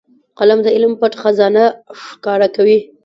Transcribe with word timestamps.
قلم 0.37 0.59
د 0.63 0.67
علم 0.75 0.93
پټ 0.99 1.13
خزانه 1.21 1.65
ښکاره 2.03 2.47
کوي 2.55 2.79